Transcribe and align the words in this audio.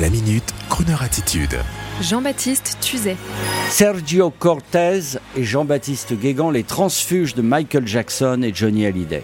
La 0.00 0.08
minute, 0.08 0.54
Kroneur 0.70 1.02
attitude. 1.02 1.58
Jean-Baptiste 2.00 2.78
Tuzet. 2.80 3.18
Sergio 3.68 4.30
Cortez 4.30 5.18
et 5.36 5.44
Jean-Baptiste 5.44 6.14
Guégan, 6.18 6.50
les 6.50 6.62
transfuges 6.62 7.34
de 7.34 7.42
Michael 7.42 7.86
Jackson 7.86 8.40
et 8.42 8.54
Johnny 8.54 8.86
Hallyday. 8.86 9.22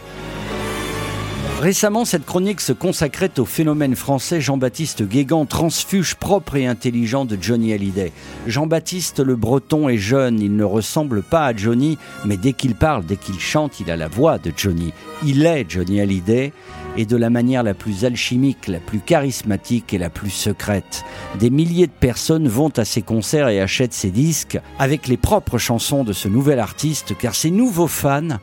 Récemment, 1.61 2.04
cette 2.04 2.27
chronique 2.27 2.61
se 2.61 2.75
consacrait 2.75 3.41
au 3.41 3.46
phénomène 3.46 3.96
français 3.96 4.43
Jean-Baptiste 4.43 5.03
Guégan, 5.03 5.46
transfuge 5.46 6.14
propre 6.14 6.57
et 6.57 6.67
intelligent 6.67 7.25
de 7.25 7.39
Johnny 7.41 7.73
Hallyday. 7.73 8.12
Jean-Baptiste 8.46 9.21
le 9.21 9.37
Breton 9.37 9.89
est 9.89 9.96
jeune, 9.96 10.39
il 10.39 10.55
ne 10.55 10.64
ressemble 10.64 11.23
pas 11.23 11.46
à 11.46 11.57
Johnny, 11.57 11.96
mais 12.27 12.37
dès 12.37 12.53
qu'il 12.53 12.75
parle, 12.75 13.07
dès 13.07 13.16
qu'il 13.16 13.41
chante, 13.41 13.80
il 13.80 13.91
a 13.91 13.96
la 13.96 14.07
voix 14.07 14.37
de 14.37 14.53
Johnny. 14.55 14.93
Il 15.25 15.46
est 15.46 15.64
Johnny 15.69 16.00
Hallyday, 16.00 16.53
et 16.99 17.07
de 17.07 17.17
la 17.17 17.30
manière 17.30 17.62
la 17.62 17.75
plus 17.75 18.05
alchimique, 18.05 18.67
la 18.67 18.81
plus 18.81 18.99
charismatique 18.99 19.95
et 19.95 19.99
la 19.99 20.11
plus 20.11 20.31
secrète. 20.31 21.05
Des 21.39 21.49
milliers 21.49 21.86
de 21.86 21.93
personnes 21.93 22.49
vont 22.49 22.72
à 22.77 22.85
ses 22.85 23.03
concerts 23.03 23.49
et 23.49 23.61
achètent 23.61 23.95
ses 23.95 24.11
disques 24.11 24.59
avec 24.81 25.07
les 25.07 25.17
propres 25.17 25.58
chansons 25.58 26.03
de 26.03 26.13
ce 26.13 26.27
nouvel 26.27 26.58
artiste, 26.58 27.17
car 27.17 27.36
ces 27.36 27.53
nouveaux 27.53 27.86
fans 27.86 28.39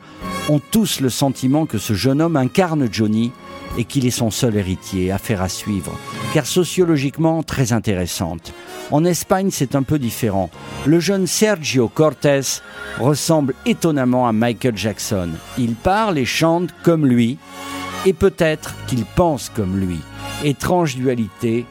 ont 0.48 0.60
tous 0.70 1.00
le 1.00 1.10
sentiment 1.10 1.66
que 1.66 1.76
ce 1.76 1.92
jeune 1.92 2.22
homme 2.22 2.36
incarne 2.36 2.88
Johnny 2.90 3.30
et 3.76 3.84
qu'il 3.84 4.06
est 4.06 4.10
son 4.10 4.30
seul 4.30 4.56
héritier, 4.56 5.12
affaire 5.12 5.42
à 5.42 5.50
suivre, 5.50 5.92
car 6.32 6.46
sociologiquement 6.46 7.42
très 7.42 7.74
intéressante. 7.74 8.54
En 8.90 9.04
Espagne, 9.04 9.50
c'est 9.50 9.74
un 9.74 9.82
peu 9.82 9.98
différent. 9.98 10.48
Le 10.86 10.98
jeune 10.98 11.26
Sergio 11.26 11.88
Cortés 11.88 12.62
ressemble 12.98 13.52
étonnamment 13.66 14.26
à 14.26 14.32
Michael 14.32 14.78
Jackson. 14.78 15.28
Il 15.58 15.74
parle 15.74 16.16
et 16.16 16.24
chante 16.24 16.70
comme 16.82 17.04
lui, 17.04 17.36
et 18.06 18.12
peut-être 18.12 18.74
qu'il 18.86 19.04
pense 19.04 19.50
comme 19.50 19.78
lui. 19.78 19.98
Étrange 20.44 20.96
dualité 20.96 21.66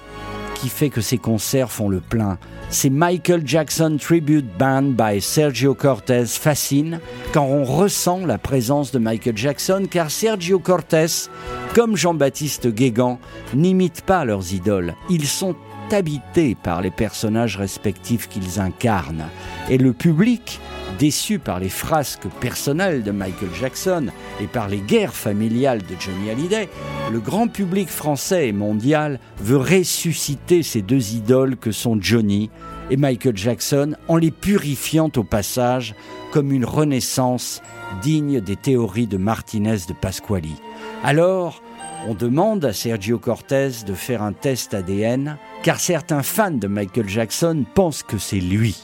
qui 0.56 0.70
fait 0.70 0.90
que 0.90 1.02
ses 1.02 1.18
concerts 1.18 1.72
font 1.72 1.90
le 1.90 2.02
plein. 2.02 2.38
Ces 2.70 2.90
Michael 2.90 3.44
Jackson 3.46 3.98
Tribute 4.00 4.58
Band 4.58 4.94
by 4.98 5.22
Sergio 5.22 5.74
Cortés 5.74 6.26
fascine 6.26 7.00
quand 7.34 7.46
on 7.46 7.64
ressent 7.64 8.26
la 8.26 8.38
présence 8.38 8.92
de 8.92 9.00
Michael 9.00 9.38
Jackson, 9.38 9.86
car 9.90 10.12
Sergio 10.12 10.60
Cortés, 10.60 11.30
comme 11.74 11.96
Jean-Baptiste 11.96 12.68
Guégan, 12.68 13.20
n'imitent 13.54 14.02
pas 14.02 14.26
leurs 14.26 14.54
idoles. 14.54 14.94
Ils 15.10 15.28
sont 15.28 15.56
habités 15.92 16.56
par 16.56 16.82
les 16.82 16.92
personnages 16.92 17.58
respectifs 17.58 18.28
qu'ils 18.28 18.60
incarnent. 18.60 19.28
Et 19.70 19.78
le 19.78 19.94
public 19.94 20.60
déçu 20.98 21.40
par 21.40 21.60
les 21.60 21.70
frasques 21.70 22.28
personnelles 22.40 23.04
de 23.04 23.12
Michael 23.12 23.50
Jackson 23.60 24.08
et 24.42 24.48
par 24.48 24.68
les 24.68 24.80
guerres 24.80 25.14
familiales 25.14 25.82
de 25.82 25.96
Johnny 26.00 26.30
Hallyday, 26.30 26.70
le 27.12 27.20
grand 27.20 27.48
public 27.48 27.90
français 27.90 28.48
et 28.50 28.54
mondial 28.54 29.20
veut 29.40 29.58
ressusciter 29.58 30.64
ces 30.64 30.82
deux 30.82 31.14
idoles 31.14 31.58
que 31.58 31.72
sont 31.72 31.98
Johnny 32.00 32.50
et 32.90 32.98
Michael 32.98 33.38
Jackson 33.38 33.96
en 34.08 34.18
les 34.18 34.32
purifiant 34.32 35.12
au 35.16 35.24
passage 35.24 35.96
comme 36.32 36.52
une 36.52 36.66
renaissance 36.66 37.62
digne 38.02 38.42
des 38.42 38.56
théories 38.56 39.08
de 39.08 39.18
Martinez 39.18 39.78
de 39.88 39.94
Pasquali. 39.94 40.56
Alors, 41.04 41.62
on 42.08 42.14
demande 42.14 42.64
à 42.66 42.74
Sergio 42.74 43.18
Cortés 43.18 43.72
de 43.86 43.94
faire 43.94 44.22
un 44.22 44.34
test 44.34 44.74
ADN, 44.74 45.38
car 45.64 45.80
certains 45.80 46.22
fans 46.22 46.52
de 46.52 46.68
Michael 46.68 47.10
Jackson 47.10 47.66
pensent 47.74 48.04
que 48.04 48.18
c'est 48.18 48.40
lui. 48.40 48.78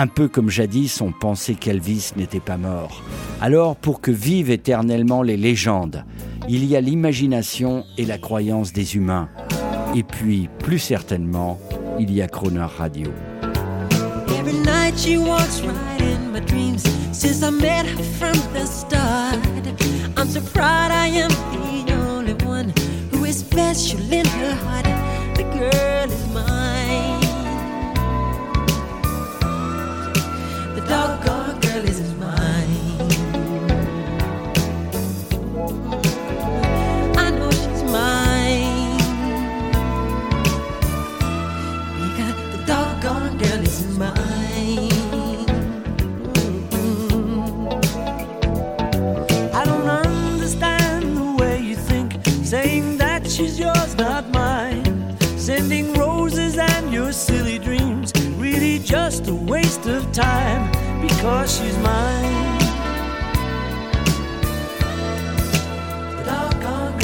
Un 0.00 0.06
peu 0.06 0.28
comme 0.28 0.48
jadis 0.48 1.00
on 1.00 1.10
pensait 1.10 1.56
qu'Elvis 1.56 2.12
n'était 2.16 2.38
pas 2.38 2.56
mort. 2.56 3.02
Alors 3.40 3.74
pour 3.74 4.00
que 4.00 4.12
vivent 4.12 4.50
éternellement 4.50 5.22
les 5.22 5.36
légendes, 5.36 6.04
il 6.48 6.64
y 6.64 6.76
a 6.76 6.80
l'imagination 6.80 7.84
et 7.96 8.04
la 8.04 8.16
croyance 8.16 8.72
des 8.72 8.94
humains. 8.94 9.28
Et 9.96 10.04
puis, 10.04 10.48
plus 10.60 10.78
certainement, 10.78 11.58
il 11.98 12.12
y 12.12 12.22
a 12.22 12.28
Croner 12.28 12.60
Radio. 12.78 13.10
She's 53.38 53.58
yours, 53.58 53.94
not 53.94 54.28
mine. 54.30 55.16
Sending 55.36 55.92
roses 55.94 56.58
and 56.58 56.92
your 56.92 57.12
silly 57.12 57.58
dreams, 57.58 58.12
really 58.36 58.80
just 58.80 59.28
a 59.28 59.34
waste 59.34 59.86
of 59.86 60.10
time 60.12 60.62
because 61.00 61.56
she's 61.56 61.78
mine. 61.78 62.58
The 66.16 66.24
doggone 66.24 66.98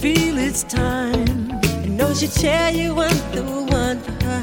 feel 0.00 0.38
it's 0.38 0.62
time. 0.62 1.52
I 1.62 1.88
know 1.88 2.14
she'll 2.14 2.30
tell 2.30 2.74
you 2.74 2.98
I'm 2.98 3.18
the 3.32 3.42
one 3.42 3.98
for 4.00 4.24
her. 4.24 4.42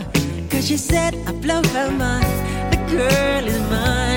Cause 0.51 0.67
she 0.67 0.77
said 0.77 1.15
I 1.25 1.31
blow 1.31 1.63
her 1.63 1.89
mind. 1.89 2.71
The 2.71 2.77
girl 2.95 3.47
is 3.47 3.59
mine. 3.71 4.16